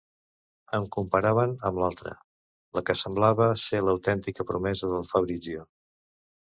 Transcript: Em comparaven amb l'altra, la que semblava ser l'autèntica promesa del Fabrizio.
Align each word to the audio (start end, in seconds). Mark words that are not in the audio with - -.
Em 0.77 0.87
comparaven 0.95 1.53
amb 1.69 1.83
l'altra, 1.83 2.15
la 2.79 2.85
que 2.89 2.97
semblava 3.05 3.53
ser 3.67 3.85
l'autèntica 3.87 4.51
promesa 4.55 4.95
del 4.97 5.11
Fabrizio. 5.15 5.73